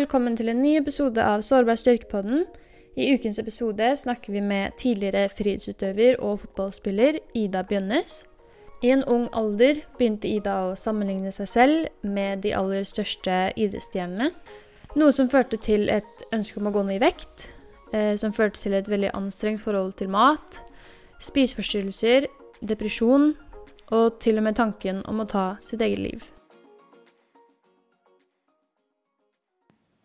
[0.00, 2.46] velkommen til en ny episode av Sårbar styrkepodden.
[2.96, 8.22] I ukens episode snakker vi med tidligere frihetsutøver og fotballspiller Ida Bjønnes.
[8.80, 14.30] I en ung alder begynte Ida å sammenligne seg selv med de aller største idrettsstjernene.
[14.96, 17.50] Noe som førte til et ønske om å gå ned i vekt,
[17.92, 20.62] eh, som førte til et veldig anstrengt forhold til mat,
[21.20, 22.30] spiseforstyrrelser,
[22.64, 23.34] depresjon
[23.92, 26.30] og til og med tanken om å ta sitt eget liv.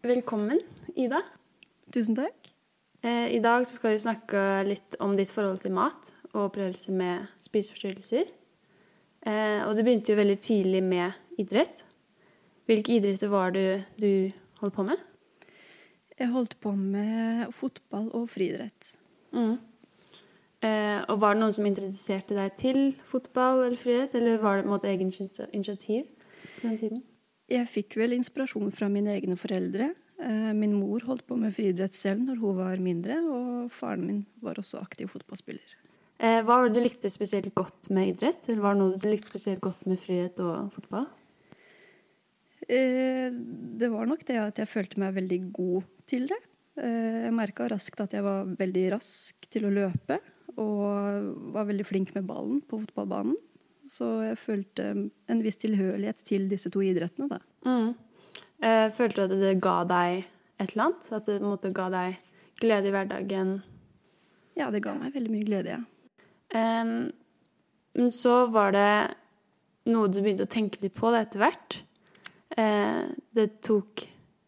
[0.06, 0.60] Velkommen,
[0.94, 1.18] Ida.
[1.90, 2.50] Tusen takk.
[3.02, 7.24] Eh, I dag skal vi snakke litt om ditt forhold til mat og opplevelse med
[7.42, 8.28] spiseforstyrrelser.
[9.26, 11.82] Eh, og du begynte jo veldig tidlig med idrett.
[12.70, 13.66] Hvilke idretter var det
[13.98, 15.02] du holdt på med?
[16.20, 18.92] Jeg holdt på med fotball og friidrett.
[19.34, 19.58] Mm.
[20.62, 24.68] Eh, og var det noen som interesserte deg til fotball eller friidrett, eller var det
[24.68, 25.10] på en måte egen
[25.50, 26.06] initiativ
[26.62, 27.06] på den tiden?
[27.52, 29.92] Jeg fikk vel inspirasjon fra mine egne foreldre.
[30.16, 34.22] Eh, min mor holdt på med friidrett selv når hun var mindre, og faren min
[34.42, 35.76] var også aktiv fotballspiller.
[36.18, 39.08] Eh, hva var det du likte spesielt godt med idrett, eller var det noe du
[39.12, 41.06] likte spesielt godt med frihet og fotball?
[42.66, 46.42] Eh, det var nok det at jeg følte meg veldig god til det.
[46.76, 50.18] Jeg merka raskt at jeg var veldig rask til å løpe,
[50.60, 53.38] og var veldig flink med ballen på fotballbanen.
[53.86, 54.88] Så jeg følte
[55.30, 57.40] en viss tilhørighet til disse to idrettene, da.
[57.68, 57.92] Mm.
[58.66, 61.10] Eh, følte du at det ga deg et eller annet?
[61.14, 62.18] At det måte ga deg
[62.62, 63.60] glede i hverdagen?
[64.56, 65.84] Ja, det ga meg veldig mye glede, ja.
[66.56, 68.92] Um, så var det
[69.92, 71.80] noe du begynte å tenke litt på det etter hvert.
[72.56, 74.06] Uh, det tok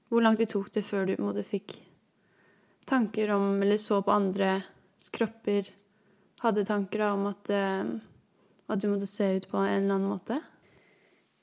[0.08, 1.74] Hvor lang tid tok det før du måte fikk
[2.88, 5.68] tanker om Eller så på andres kropper?
[6.40, 7.98] Hadde tanker om at, uh,
[8.68, 10.40] at du måtte se ut på en eller annen måte?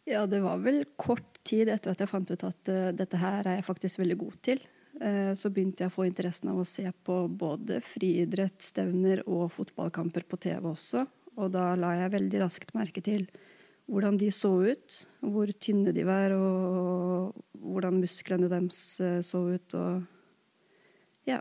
[0.04, 3.46] Ja, det var vel kort tid etter at jeg fant ut at uh, dette her
[3.46, 4.60] er jeg faktisk veldig god til.
[5.00, 10.28] Uh, så begynte jeg å få interessen av å se på både friidrettsstevner og fotballkamper
[10.28, 11.06] på TV også.
[11.40, 13.26] Og da la jeg veldig raskt merke til
[13.90, 15.00] hvordan de så ut.
[15.24, 19.78] Hvor tynne de var, og hvordan musklene deres uh, så ut.
[19.80, 21.40] Og ja.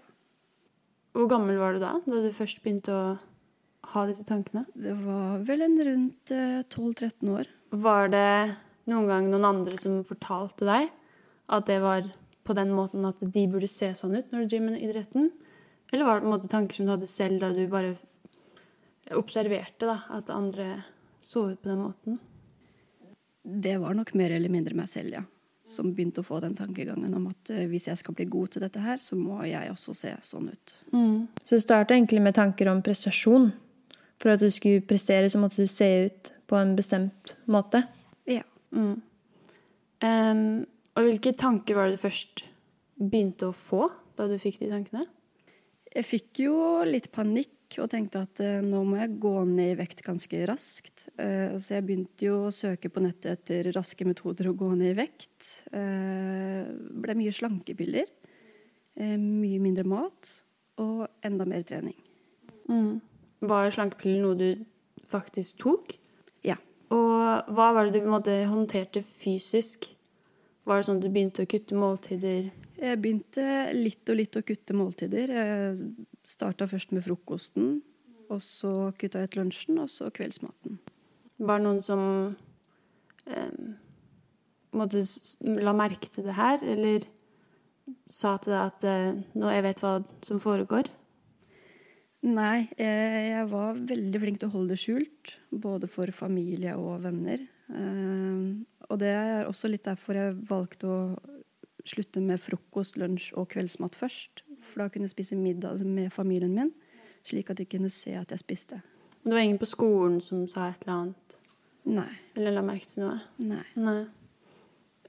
[1.14, 3.06] Hvor gammel var du da, da du først begynte å
[3.92, 4.64] ha disse tankene?
[4.74, 7.50] Det var vel en rundt 12-13 år.
[7.74, 8.56] Var det
[8.90, 10.92] noen gang noen andre som fortalte deg
[11.54, 12.08] at det var
[12.44, 15.30] på den måten at de burde se sånn ut når du driver med idretten?
[15.94, 17.94] Eller var det på en måte tanker som du hadde selv da du bare
[19.14, 20.78] observerte da, at andre
[21.24, 22.20] så ut på den måten?
[23.44, 25.24] Det var nok mer eller mindre meg selv, ja.
[25.68, 28.64] Som begynte å få den tankegangen om at uh, hvis jeg skal bli god til
[28.64, 30.76] dette her, så må jeg også se sånn ut.
[30.92, 31.28] Mm.
[31.44, 33.52] Så det starta egentlig med tanker om prestasjon?
[34.24, 37.84] For at du skulle prestere, så måtte du se ut på en bestemt måte?
[38.30, 38.46] Ja.
[38.72, 39.02] Mm.
[40.04, 40.46] Um,
[40.96, 42.46] og hvilke tanker var det du først
[43.00, 45.04] begynte å få da du fikk de tankene?
[45.94, 46.56] Jeg fikk jo
[46.88, 51.08] litt panikk og tenkte at uh, nå må jeg gå ned i vekt ganske raskt.
[51.20, 54.94] Uh, så jeg begynte jo å søke på nettet etter raske metoder å gå ned
[54.94, 55.66] i vekt.
[55.76, 56.64] Uh,
[57.04, 58.08] ble mye slankepiller.
[58.94, 60.30] mye mindre mat
[60.78, 61.98] og enda mer trening.
[62.70, 63.02] Mm.
[63.44, 64.48] Var slankepiller noe du
[65.10, 65.96] faktisk tok?
[66.48, 66.56] Ja.
[66.94, 69.90] Og hva var det du måte håndterte fysisk?
[70.64, 72.52] Var det sånn at du begynte å kutte måltider?
[72.80, 73.46] Jeg begynte
[73.76, 75.34] litt og litt å kutte måltider.
[75.36, 75.92] Jeg
[76.28, 77.82] starta først med frokosten,
[78.32, 80.80] og så kutta jeg ut lunsjen, og så kveldsmaten.
[81.44, 82.04] Var det noen som
[83.28, 83.52] eh,
[84.72, 85.04] måtte
[85.68, 87.08] la merke til det her, eller
[88.08, 90.88] sa til deg at eh, nå jeg vet hva som foregår?
[92.24, 95.34] Nei, jeg var veldig flink til å holde det skjult.
[95.52, 97.44] Både for familie og venner.
[98.88, 101.00] Og det er også litt derfor jeg valgte å
[101.84, 104.46] slutte med frokost, lunsj og kveldsmat først.
[104.64, 106.72] For da kunne jeg spise middag med familien min,
[107.28, 108.80] slik at de kunne se at jeg spiste.
[109.24, 111.38] Det var ingen på skolen som sa et eller annet?
[111.92, 112.10] Nei.
[112.36, 113.20] Eller la merke til noe?
[113.44, 113.64] Nei.
[113.80, 114.02] Nei.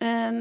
[0.02, 0.40] Um,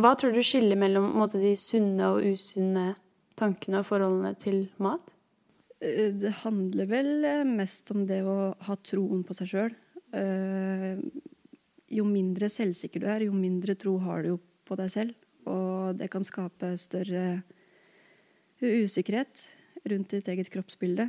[0.00, 2.92] hva tror du skiller mellom måte, de sunne og usunne
[3.40, 5.14] tankene og forholdene til mat?
[5.80, 7.10] Det handler vel
[7.48, 9.72] mest om det å ha troen på seg sjøl.
[11.90, 14.38] Jo mindre selvsikker du er, jo mindre tro har du jo
[14.68, 15.16] på deg selv.
[15.48, 17.40] Og det kan skape større
[18.60, 19.46] usikkerhet
[19.88, 21.08] rundt ditt eget kroppsbilde.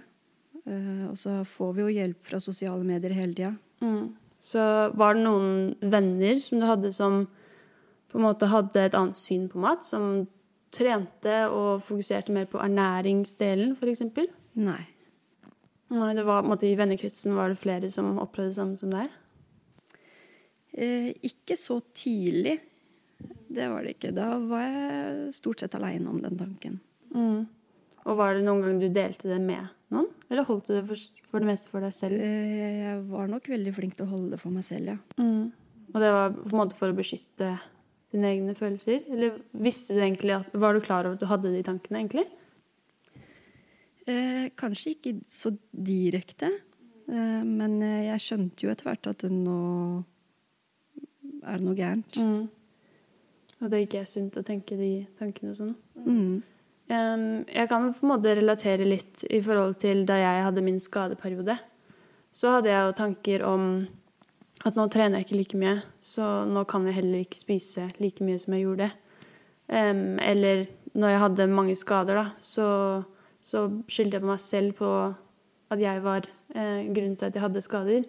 [1.12, 3.52] Og så får vi jo hjelp fra sosiale medier hele tida.
[3.84, 4.14] Mm.
[4.42, 4.64] Så
[4.98, 7.26] var det noen venner som du hadde som
[8.08, 9.84] på en måte hadde et annet syn på mat?
[9.86, 10.24] Som
[10.72, 14.04] trente og fokuserte mer på ernæringsdelen, f.eks.?
[14.60, 14.82] Nei.
[15.92, 19.12] Nei, det var, måte, I vennekretsen var det flere som opplevde det samme som deg?
[20.72, 22.58] Eh, ikke så tidlig.
[23.52, 24.14] det var det ikke.
[24.16, 26.80] Da var jeg stort sett aleine om den tanken.
[27.12, 27.42] Mm.
[28.08, 30.08] Og var det noen gang du delte det med noen?
[30.32, 32.16] Eller holdt du det for, for det meste for deg selv?
[32.24, 34.98] Eh, Jeg var nok veldig flink til å holde det for meg selv, ja.
[35.20, 35.52] Mm.
[35.92, 37.52] Og det var på en måte for å beskytte
[38.12, 39.04] dine egne følelser?
[39.12, 42.28] Eller visste du egentlig at, Var du klar over at du hadde de tankene, egentlig?
[44.10, 46.50] Eh, kanskje ikke så direkte,
[47.08, 49.60] eh, men eh, jeg skjønte jo etter hvert at nå
[51.46, 52.18] er det noe gærent.
[52.18, 52.50] Mm.
[53.62, 55.76] Og det er ikke sunt å tenke de tankene og sånn?
[56.02, 56.42] Mm.
[56.92, 61.56] Jeg kan på en måte relatere litt i forhold til da jeg hadde min skadeperiode.
[62.36, 63.68] Så hadde jeg jo tanker om
[64.66, 68.24] at nå trener jeg ikke like mye, så nå kan jeg heller ikke spise like
[68.26, 68.92] mye som jeg gjorde.
[69.72, 72.68] Um, eller når jeg hadde mange skader, da, så,
[73.42, 74.92] så skyldte jeg på meg selv på
[75.72, 78.04] at jeg var eh, grunnen til at jeg hadde skader.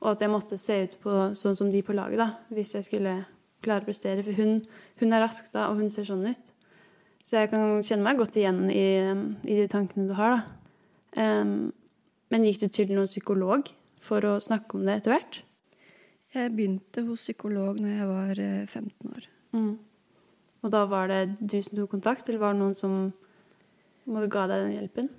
[0.00, 2.86] Og at jeg måtte se ut på, sånn som de på laget, da, hvis jeg
[2.88, 3.14] skulle
[3.64, 4.24] klare å prestere.
[4.24, 4.58] For hun,
[5.02, 6.52] hun er rask, da, og hun ser sånn ut.
[7.24, 8.86] Så jeg kan kjenne meg godt igjen i,
[9.48, 10.38] i de tankene du har.
[10.38, 10.60] da.
[11.14, 11.72] Um,
[12.32, 13.68] men gikk du til noen psykolog
[14.02, 15.44] for å snakke om det etter hvert?
[16.34, 19.26] Jeg begynte hos psykolog når jeg var eh, 15 år.
[19.54, 19.74] Mm.
[20.64, 23.12] Og da var det du som tok kontakt, eller var det noen som
[24.32, 25.10] ga deg den hjelpen?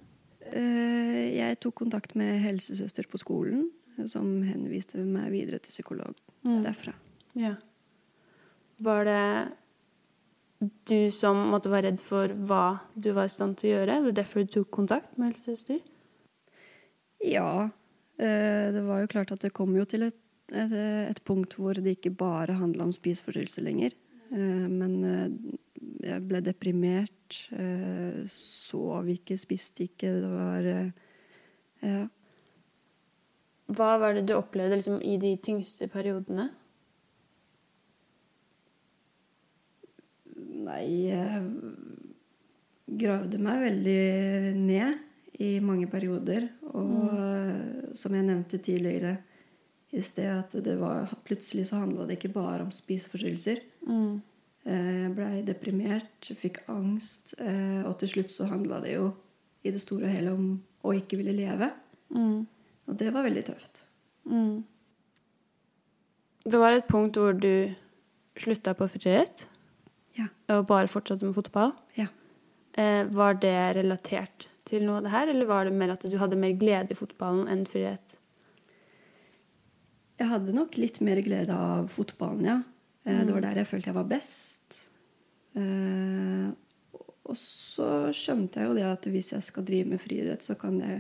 [0.52, 3.70] Eh, Jeg tok kontakt med helsesøster på skolen,
[4.12, 6.16] som henviste meg videre til psykolog
[6.46, 6.62] Mm.
[6.66, 6.92] derfra.
[7.34, 7.56] Ja.
[8.84, 9.54] Var det
[10.86, 14.02] du som måtte være redd for hva du var i stand til å gjøre?
[14.04, 15.80] Var det derfor du tok kontakt med helsesøster?
[17.24, 17.70] Ja,
[18.20, 20.16] eh, det var jo klart at det kom jo til et,
[20.54, 20.74] et,
[21.10, 23.96] et punkt hvor det ikke bare handla om spiseforstyrrelse lenger.
[24.32, 25.30] Eh, Men eh,
[26.06, 30.14] jeg ble deprimert, eh, sov ikke, spiste ikke.
[30.22, 30.94] Det var eh,
[31.86, 32.04] Ja.
[33.66, 36.52] Hva var det du opplevde liksom, i de tyngste periodene?
[40.66, 41.40] Nei, jeg
[43.02, 44.04] gravde meg veldig
[44.60, 46.46] ned i mange perioder.
[46.78, 47.96] Og mm.
[47.98, 49.18] som jeg nevnte tidligere
[49.96, 53.62] i sted, at det var, plutselig så handla det ikke bare om spiseforstyrrelser.
[53.88, 54.22] Mm.
[54.66, 59.12] Eh, Jeg blei deprimert, fikk angst, eh, og til slutt så handla det jo
[59.64, 60.48] i det store og hele om
[60.86, 61.72] å ikke ville leve.
[62.14, 62.46] Mm.
[62.90, 63.84] Og det var veldig tøft.
[64.30, 64.64] Mm.
[66.46, 67.74] Det var et punkt hvor du
[68.38, 69.48] slutta på friidrett
[70.18, 70.28] Ja.
[70.54, 71.72] og bare fortsatte med fotball.
[71.98, 72.08] Ja.
[72.78, 76.18] Eh, var det relatert til noe av det her, eller var det mer at du
[76.18, 78.18] hadde mer glede i fotballen enn friidrett?
[80.20, 82.60] Jeg hadde nok litt mer glede av fotballen, ja.
[83.06, 83.26] Mm.
[83.28, 84.78] Det var der jeg følte jeg var best.
[85.56, 86.48] Eh,
[87.26, 90.76] Og så skjønte jeg jo det at hvis jeg skal drive med friidrett, så kan
[90.82, 91.00] jeg,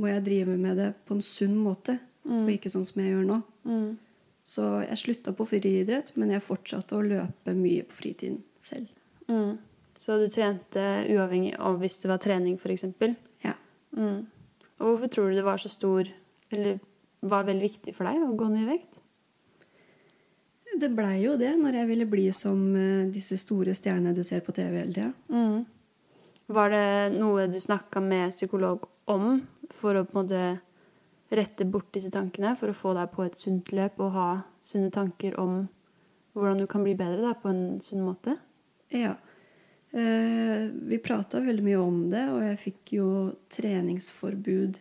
[0.00, 3.26] må jeg drive med det på en sunn måte, og ikke sånn som jeg gjør
[3.28, 3.36] nå.
[3.68, 3.90] Mm.
[4.50, 8.88] Så jeg slutta på friidrett, men jeg fortsatte å løpe mye på fritiden selv.
[9.28, 9.58] Mm.
[10.00, 12.86] Så du trente uavhengig av hvis det var trening, f.eks.?
[13.44, 13.52] Ja.
[13.92, 14.24] Mm.
[14.80, 16.08] Og hvorfor tror du det var så stor,
[16.50, 16.80] eller
[17.20, 19.00] var veldig viktig for deg å gå ned i vekt?
[20.80, 24.44] Det blei jo det når jeg ville bli som eh, disse store stjernene du ser
[24.46, 25.10] på TV hele tida.
[25.28, 25.66] Mm.
[26.50, 30.44] Var det noe du snakka med psykolog om for å på en måte
[31.36, 32.56] rette bort disse tankene?
[32.58, 34.30] For å få deg på et sunt løp og ha
[34.64, 35.64] sunne tanker om
[36.34, 38.36] hvordan du kan bli bedre da, på en sunn måte?
[38.94, 39.16] Ja.
[39.90, 43.08] Eh, vi prata veldig mye om det, og jeg fikk jo
[43.50, 44.78] treningsforbud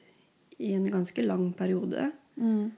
[0.60, 2.12] i en ganske lang periode.
[2.40, 2.70] Mm.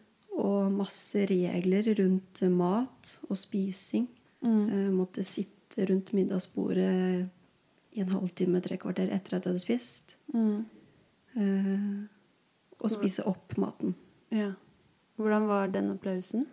[0.42, 4.08] Og masse regler rundt mat og spising.
[4.42, 4.64] Mm.
[4.70, 7.28] Jeg måtte sitte rundt middagsbordet
[7.92, 10.16] i en halvtime, tre kvarter etter at jeg hadde spist.
[10.34, 10.64] Mm.
[11.36, 11.88] Eh,
[12.82, 13.94] og spise opp maten.
[14.34, 14.54] Ja.
[15.22, 16.48] Hvordan var den opplevelsen?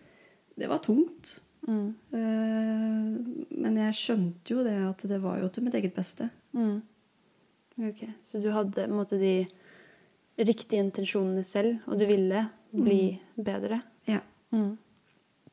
[0.58, 1.38] Det var tungt.
[1.68, 1.94] Mm.
[2.12, 6.28] Eh, men jeg skjønte jo det at det var jo til mitt eget beste.
[6.56, 6.80] Mm.
[7.88, 9.46] Ok, Så du hadde måte de
[10.38, 12.48] riktige intensjonene selv, og du ville
[12.84, 13.02] bli
[13.36, 13.80] bedre?
[14.08, 14.20] Ja.
[14.54, 14.76] Mm.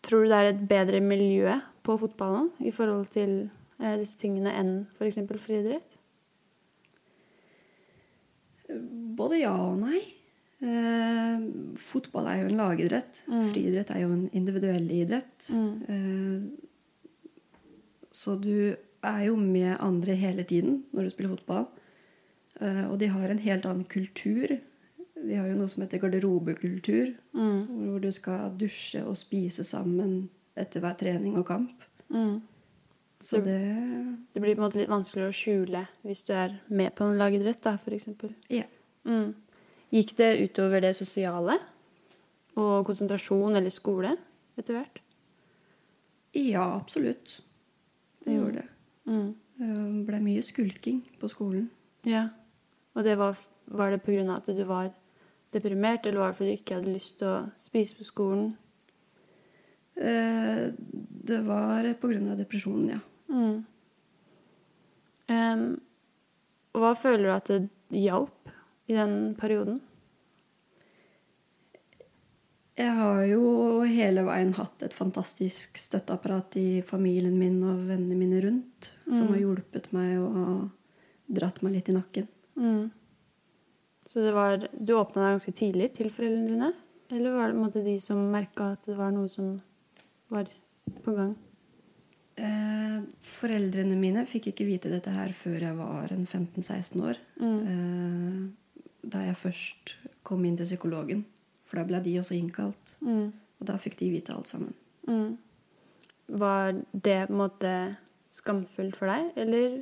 [0.05, 1.53] Tror du det er et bedre miljø
[1.85, 3.37] på fotballen i forhold til
[3.81, 5.21] eh, disse tingene enn f.eks.
[5.41, 5.97] friidrett?
[9.17, 10.01] Både ja og nei.
[10.65, 11.45] Eh,
[11.79, 13.23] fotball er jo en lagidrett.
[13.51, 15.49] Friidrett er jo en individuell idrett.
[15.51, 16.45] Eh,
[18.15, 21.67] så du er jo med andre hele tiden når du spiller fotball.
[22.61, 24.55] Eh, og de har en helt annen kultur.
[25.25, 27.13] De har jo noe som heter garderobekultur.
[27.33, 31.71] Hvor du skal dusje og spise sammen etter hver trening og kamp.
[32.09, 32.41] Mm.
[33.19, 33.61] Så det
[34.33, 37.17] Det blir på en måte litt vanskeligere å skjule hvis du er med på en
[37.17, 38.07] lagidrett, da, f.eks.
[38.51, 38.65] Ja.
[39.05, 39.33] Mm.
[39.91, 41.57] Gikk det utover det sosiale?
[42.55, 44.13] Og konsentrasjon eller skole
[44.57, 44.99] etter hvert?
[46.35, 47.41] Ja, absolutt.
[48.23, 48.37] Det Mm.
[48.39, 48.67] gjorde det.
[49.07, 49.35] Mm.
[49.57, 51.69] Det ble mye skulking på skolen.
[52.03, 52.27] Ja.
[52.95, 53.35] Og det var,
[53.67, 54.91] var det av at du var
[55.55, 58.49] deprimert, eller var det fordi du ikke hadde lyst til å spise på skolen?
[59.95, 60.71] Eh,
[61.25, 62.99] Det var på grunn av depresjonen, ja.
[63.31, 63.65] Mm.
[65.27, 65.63] Em,
[66.75, 67.69] hva føler du at det
[68.03, 68.51] hjalp
[68.91, 69.79] i den perioden?
[72.75, 73.41] Jeg har jo
[73.87, 79.31] hele veien hatt et fantastisk støtteapparat i familien min og vennene mine rundt, som Mm.
[79.31, 80.69] har hjulpet meg og
[81.31, 82.27] dratt meg litt i nakken.
[82.57, 82.91] Mm.
[84.05, 86.71] Så det var, du åpna deg ganske tidlig til foreldrene dine?
[87.13, 89.55] Eller var det måte, de som merka at det var noe som
[90.33, 90.49] var
[91.05, 91.33] på gang?
[92.35, 97.21] Eh, foreldrene mine fikk ikke vite dette her før jeg var en 15-16 år.
[97.39, 97.59] Mm.
[97.71, 99.95] Eh, da jeg først
[100.25, 101.25] kom inn til psykologen.
[101.65, 102.97] For da ble de også innkalt.
[103.01, 103.29] Mm.
[103.61, 104.73] Og da fikk de vite alt sammen.
[105.07, 105.37] Mm.
[106.41, 107.73] Var det på en måte
[108.35, 109.77] skamfullt for deg, eller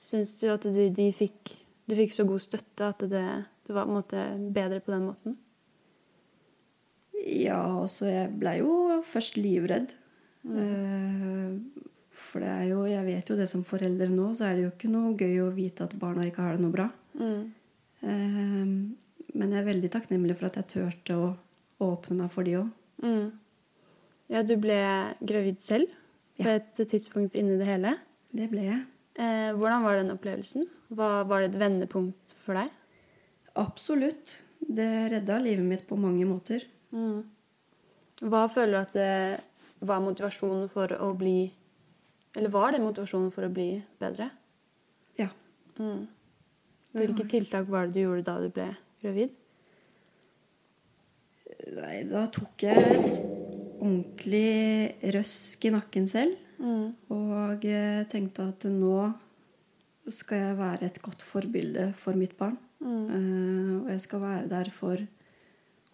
[0.00, 1.58] syns du at du, de fikk,
[1.90, 3.24] du fikk så god støtte at det,
[3.66, 5.36] det var på en måte bedre på den måten?
[7.20, 9.96] Ja, altså jeg ble jo først livredd.
[10.40, 11.58] Mm.
[12.16, 14.70] for det er jo, jeg vet jo det som forelder nå, så er det jo
[14.72, 16.86] ikke noe gøy å vite at barna ikke har det noe bra.
[17.20, 17.42] Mm.
[18.00, 18.72] Eh,
[19.36, 21.28] men jeg er veldig takknemlig for at jeg turte å
[21.84, 22.70] åpne meg for de òg.
[23.04, 23.28] Mm.
[24.32, 24.78] Ja, du ble
[25.20, 25.92] gravid selv
[26.40, 26.56] på Ja.
[26.60, 27.94] et tidspunkt inni det hele.
[28.32, 28.80] Det ble jeg.
[29.18, 30.66] Eh, hvordan var den opplevelsen?
[30.94, 32.70] Hva, var det et vendepunkt for deg?
[33.60, 34.42] Absolutt.
[34.60, 36.62] Det redda livet mitt på mange måter.
[36.94, 37.24] Mm.
[38.30, 39.40] Hva føler du at det
[39.88, 41.50] var motivasjonen for å bli
[42.36, 44.28] Eller var det motivasjonen for å bli bedre?
[45.18, 45.26] Ja.
[45.80, 46.04] Mm.
[46.92, 48.68] Hvilke var- tiltak var det du gjorde da du ble
[49.02, 49.32] gravid?
[51.74, 53.18] Nei, da tok jeg et
[53.80, 56.36] ordentlig røsk i nakken selv.
[56.60, 56.92] Mm.
[57.16, 59.10] Og eh, tenkte at nå
[60.10, 62.58] skal jeg være et godt forbilde for mitt barn.
[62.80, 63.84] Mm.
[63.84, 65.02] Og jeg skal være der for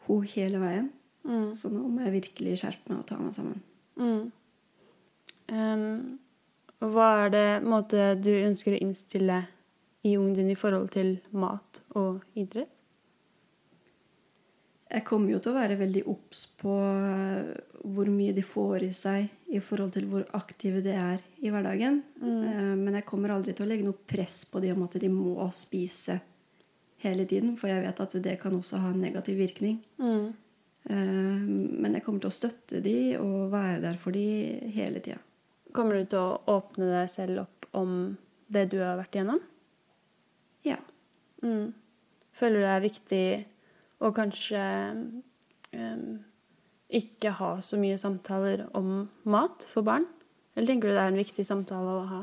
[0.07, 0.91] hun hele veien.
[1.27, 1.51] Mm.
[1.55, 3.63] Så nå må jeg virkelig skjerpe meg og ta meg sammen.
[3.99, 4.31] Mm.
[5.47, 6.19] Um,
[6.83, 9.43] hva er det måte, du ønsker å innstille
[10.07, 12.76] i ungen din i forhold til mat og idrett?
[14.87, 17.49] Jeg kommer jo til å være veldig obs på eh,
[17.91, 22.01] hvor mye de får i seg i forhold til hvor aktive de er i hverdagen.
[22.23, 22.83] Mm.
[22.85, 25.47] Men jeg kommer aldri til å legge noe press på de om at de må
[25.55, 26.21] spise
[27.05, 29.81] hele tiden, for jeg vet at det kan også ha en negativ virkning.
[30.03, 30.35] Mm.
[30.91, 31.41] Eh,
[31.83, 34.27] Men jeg kommer til å støtte de og være der for de
[34.75, 35.19] hele tida.
[35.77, 38.17] Kommer du til å åpne deg selv opp om
[38.49, 39.43] det du har vært igjennom?
[40.67, 40.79] Ja.
[41.43, 41.75] Mm.
[42.37, 43.27] Føler du det er viktig
[44.01, 44.63] å kanskje
[45.73, 46.07] um,
[46.87, 50.07] ikke ha så mye samtaler om mat for barn?
[50.57, 52.23] Eller tenker du det er en viktig samtale å ha?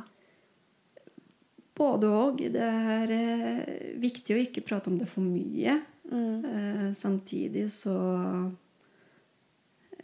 [1.78, 2.42] Både og.
[2.54, 5.80] Det er eh, viktig å ikke prate om det for mye.
[6.10, 6.46] Mm.
[6.46, 7.94] Eh, samtidig så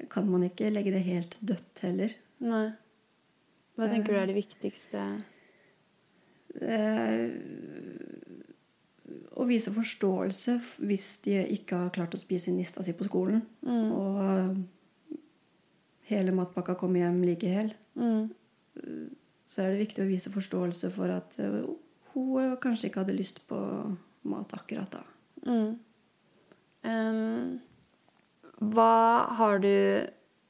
[0.09, 2.15] kan man ikke legge det helt dødt heller.
[2.41, 2.69] Nei.
[3.77, 5.03] Hva tenker du er det viktigste?
[6.59, 7.29] Eh,
[9.49, 13.41] å vise forståelse hvis de ikke har klart å spise nista si på skolen.
[13.65, 13.87] Mm.
[13.97, 15.17] Og eh,
[16.11, 17.73] hele matpakka kommer hjem like hel.
[17.97, 18.29] Mm.
[19.49, 21.63] Så er det viktig å vise forståelse for at eh,
[22.13, 23.57] hun kanskje ikke hadde lyst på
[24.29, 25.03] mat akkurat da.
[25.47, 25.73] Mm.
[26.85, 27.59] Um,
[28.71, 29.73] hva har du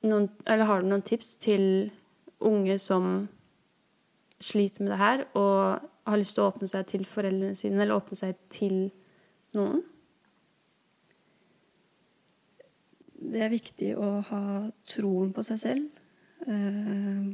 [0.06, 1.64] noen Eller har du noen tips til
[2.46, 3.28] unge som
[4.40, 8.00] sliter med det her, og har lyst til å åpne seg til foreldrene sine, eller
[8.00, 8.78] åpne seg til
[9.58, 9.82] noen?
[13.20, 14.44] Det er viktig å ha
[14.90, 16.04] troen på seg selv.
[16.48, 17.26] Eh,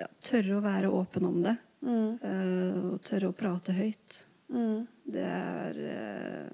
[0.00, 1.56] ja, tørre å være åpen om det.
[1.82, 2.18] Mm.
[2.22, 4.22] eh, og tørre å prate høyt.
[4.52, 4.86] Mm.
[5.12, 6.48] Det er, eh,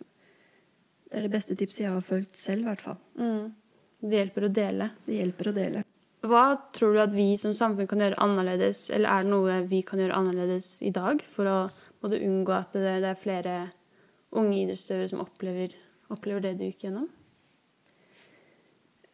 [1.09, 2.99] det er det beste tipset jeg har følt selv, i hvert fall.
[3.19, 3.53] Mm.
[4.00, 4.91] Det hjelper å dele.
[5.07, 5.85] Det hjelper å dele.
[6.26, 6.44] Hva
[6.75, 10.00] tror du at vi som samfunn kan gjøre annerledes, eller er det noe vi kan
[10.02, 11.58] gjøre annerledes i dag for å
[12.02, 13.54] både unngå at det, det er flere
[14.34, 15.76] unge idrettsutøvere som opplever,
[16.12, 17.06] opplever det du gikk gjennom?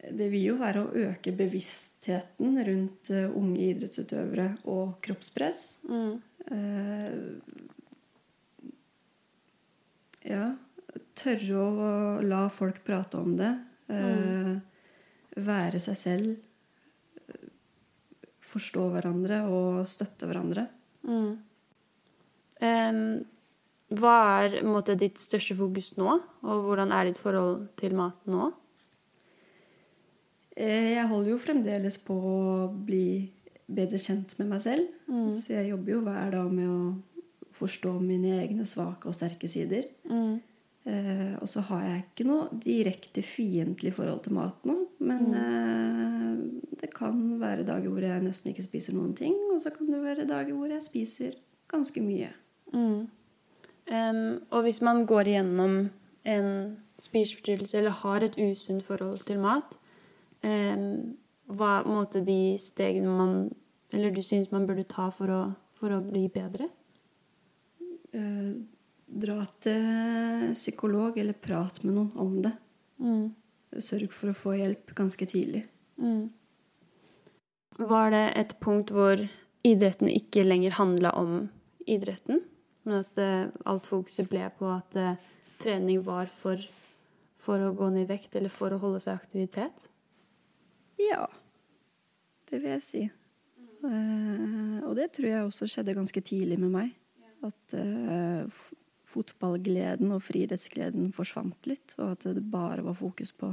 [0.05, 5.61] Det vil jo være å øke bevisstheten rundt eh, unge idrettsutøvere og kroppspress.
[5.89, 6.13] Mm.
[6.53, 7.13] Eh,
[10.29, 10.51] ja,
[11.17, 13.53] tørre å la folk prate om det.
[13.93, 14.55] Eh,
[15.45, 16.35] Være seg selv.
[18.55, 20.67] Eh, Forstå hverandre og støtte hverandre.
[21.03, 21.31] Mm.
[22.63, 23.25] Um,
[23.95, 28.47] hva er måte, ditt største fokus nå, og hvordan er ditt forhold til mat nå?
[30.55, 33.27] Eh, jeg holder jo fremdeles på å bli
[33.67, 34.87] bedre kjent med meg selv.
[35.11, 35.29] Mm.
[35.35, 36.81] Så jeg jobber jo hver dag med å
[37.55, 39.87] forstå mine egne svake og sterke sider.
[40.07, 40.39] Mm.
[40.85, 44.77] Eh, og så har jeg ikke noe direkte fiendtlig forhold til mat nå.
[45.05, 46.14] Men eh, det
[46.95, 49.35] kan være dager hvor jeg nesten ikke spiser noen ting.
[49.53, 51.35] Og så kan det være dager hvor jeg spiser
[51.71, 52.31] ganske mye.
[52.73, 53.05] Mm.
[53.85, 55.75] Um, og hvis man går igjennom
[56.25, 56.47] en
[56.99, 59.77] spiseforstyrrelse eller har et usunt forhold til mat,
[60.43, 61.13] um,
[61.45, 63.35] hva er de stegene man
[63.93, 65.41] Eller du syns man burde ta for å,
[65.77, 66.65] for å bli bedre?
[68.11, 68.57] Uh,
[69.05, 72.51] dra til psykolog eller prat med noen om det.
[72.99, 73.29] Mm.
[73.77, 75.61] Sørg for å få hjelp ganske tidlig.
[76.01, 76.25] Mm.
[77.75, 79.19] Var det et punkt hvor
[79.65, 81.47] idretten ikke lenger handla om
[81.89, 82.39] idretten,
[82.85, 85.17] men at eh, alt fokuset ble på at eh,
[85.61, 86.61] trening var for,
[87.39, 89.87] for å gå ned i vekt eller for å holde seg i aktivitet?
[91.01, 91.25] Ja,
[92.49, 93.03] det vil jeg si.
[93.85, 96.93] Uh, og det tror jeg også skjedde ganske tidlig med meg.
[97.45, 98.47] At uh,
[99.05, 103.51] fotballgleden og friidrettsgleden forsvant litt, og at det bare var fokus på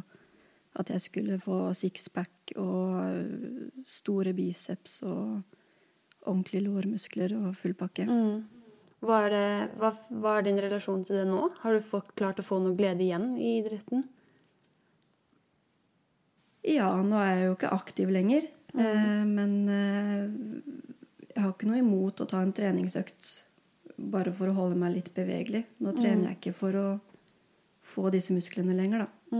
[0.80, 5.42] at jeg skulle få sixpack og store biceps og
[6.22, 8.06] ordentlige lårmuskler og full pakke.
[9.02, 9.90] Hva er, det, hva,
[10.22, 11.48] hva er din relasjon til det nå?
[11.64, 14.04] Har du fått, klart å få noe glede igjen i idretten?
[16.62, 18.46] Ja, nå er jeg jo ikke aktiv lenger.
[18.78, 20.28] Eh, men eh,
[21.32, 23.32] jeg har ikke noe imot å ta en treningsøkt
[24.12, 25.64] bare for å holde meg litt bevegelig.
[25.82, 26.86] Nå trener jeg ikke for å
[27.92, 29.36] få disse musklene lenger, da.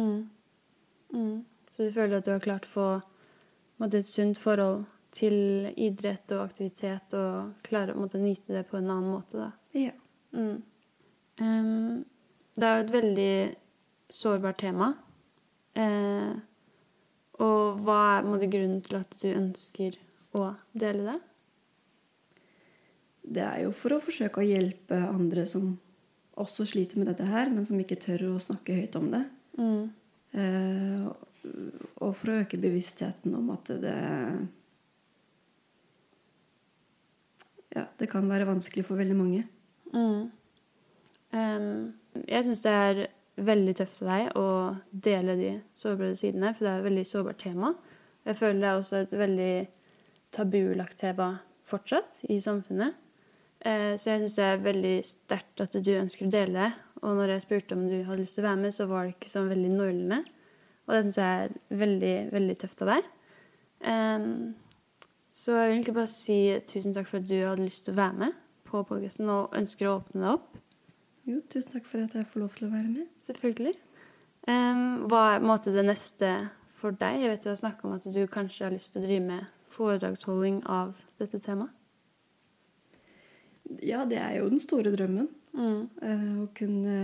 [1.12, 1.45] Mm.
[1.73, 2.88] Så du føler at du har klart å få
[3.87, 9.12] et sunt forhold til idrett og aktivitet, og klare å nyte det på en annen
[9.12, 9.38] måte?
[9.38, 9.50] da?
[9.76, 9.92] Ja.
[10.33, 10.62] Mm.
[11.40, 12.04] Um,
[12.57, 13.35] det er jo et veldig
[14.12, 14.92] sårbart tema.
[15.75, 16.33] Eh,
[17.40, 19.96] og hva er måtte, grunnen til at du ønsker
[20.37, 21.18] å dele det?
[23.22, 25.77] Det er jo for å forsøke å hjelpe andre som
[26.40, 29.22] også sliter med dette her, men som ikke tør å snakke høyt om det.
[29.61, 29.92] Mm.
[30.33, 31.07] Eh,
[32.01, 33.97] og for å øke bevisstheten om at det
[37.73, 39.47] Ja, det kan være vanskelig for veldig mange.
[39.97, 40.29] Mm.
[41.33, 41.95] Um,
[42.29, 42.99] jeg syns det er
[43.40, 44.49] veldig tøft av deg å
[45.07, 47.71] dele de sårbare sidene, for det er et veldig sårbart tema.
[48.29, 49.55] Jeg føler det er også et veldig
[50.37, 51.31] tabulagt tema
[51.64, 53.01] fortsatt i samfunnet.
[53.64, 56.71] Uh, så jeg syns det er veldig sterkt at du ønsker å dele det.
[57.03, 59.17] Og når jeg spurte om du hadde lyst til å være med, så var det
[59.17, 60.21] ikke sånn veldig nølende.
[60.87, 63.09] Og det syns jeg er veldig, veldig tøft av deg.
[63.83, 64.55] Um,
[65.33, 66.38] så jeg vil egentlig bare si
[66.71, 68.38] tusen takk for at du hadde lyst til å være med
[68.69, 70.61] på podkasten og ønsker å åpne deg opp.
[71.29, 73.11] Jo, tusen takk for at jeg får lov til å være med.
[73.23, 73.75] Selvfølgelig.
[74.47, 76.33] Um, hva er måte det neste
[76.71, 77.21] for deg?
[77.23, 79.53] Jeg vet du har snakka om at du kanskje har lyst til å drive med
[79.73, 81.71] foredragsholding av dette temaet.
[83.81, 85.31] Ja, det er jo den store drømmen.
[85.55, 85.88] Mm.
[86.03, 86.97] eh, Å kunne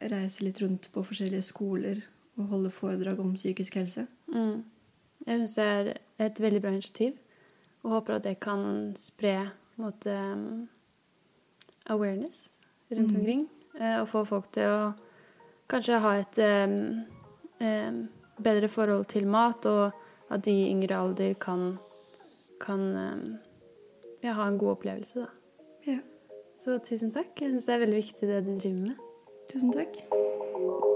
[0.00, 2.02] eh, reise litt rundt på forskjellige skoler
[2.38, 4.06] og holde foredrag om psykisk helse.
[4.32, 4.62] Mm.
[5.26, 5.90] Jeg syns det er
[6.26, 7.12] et veldig bra initiativ,
[7.84, 10.68] og håper at det kan spre måte, um,
[11.90, 12.58] awareness
[12.90, 13.18] rundt Mm.
[13.20, 13.48] omkring.
[13.80, 14.94] eh, Og få folk til å
[15.68, 17.04] kanskje ha et um,
[17.60, 18.08] um,
[18.42, 19.92] bedre forhold til mat, og
[20.30, 21.78] at de i yngre alder kan,
[22.60, 23.38] kan um,
[24.22, 25.20] ja, ha en god opplevelse.
[25.20, 25.26] Da.
[26.62, 27.32] Så tusen takk.
[27.42, 28.96] Jeg syns det er veldig viktig det du driver med.
[29.50, 30.91] tusen takk.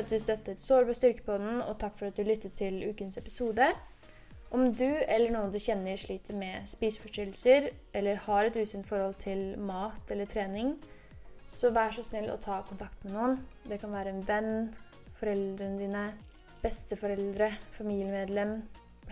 [0.00, 3.66] For at du støttet Sårbar styrkepodden, og takk for at du lyttet til ukens episode.
[4.50, 9.58] Om du eller noen du kjenner sliter med spiseforstyrrelser, eller har et usunt forhold til
[9.58, 10.72] mat eller trening,
[11.54, 13.36] så vær så snill å ta kontakt med noen.
[13.68, 14.70] Det kan være en venn,
[15.20, 16.06] foreldrene dine,
[16.64, 18.56] besteforeldre, familiemedlem,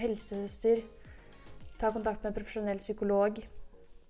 [0.00, 0.80] helsesøster.
[1.78, 3.42] Ta kontakt med en profesjonell psykolog.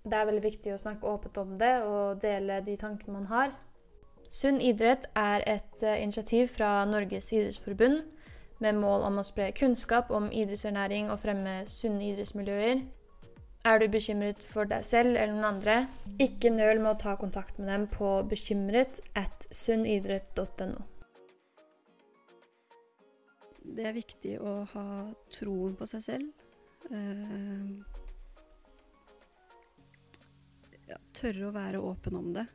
[0.07, 3.51] Det er veldig viktig å snakke åpent om det og dele de tankene man har.
[4.29, 8.03] Sunn idrett er et eh, initiativ fra Norges idrettsforbund
[8.61, 12.83] med mål om å spre kunnskap om idrettsernæring og fremme sunne idrettsmiljøer.
[13.67, 15.79] Er du bekymret for deg selv eller noen andre,
[16.21, 20.85] ikke nøl med å ta kontakt med dem på bekymret at sunnidrett.no.
[23.69, 24.85] Det er viktig å ha
[25.33, 26.45] troen på seg selv.
[26.89, 27.81] Uh,
[30.89, 32.47] ja, tørre å være åpen om det.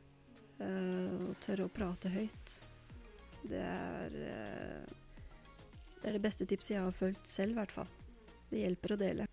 [0.63, 2.57] Eh, og tørre å prate høyt.
[3.45, 4.85] Det er, eh,
[6.01, 7.89] det er det beste tipset jeg har følt selv, i hvert fall.
[8.49, 9.24] Det hjelper å dele.